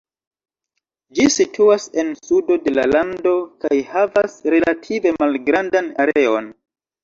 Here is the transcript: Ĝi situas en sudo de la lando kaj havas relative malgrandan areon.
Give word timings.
Ĝi 1.19 1.27
situas 1.33 1.85
en 2.05 2.09
sudo 2.29 2.57
de 2.65 2.75
la 2.79 2.87
lando 2.95 3.35
kaj 3.67 3.81
havas 3.93 4.41
relative 4.57 5.15
malgrandan 5.23 5.95
areon. 6.09 6.53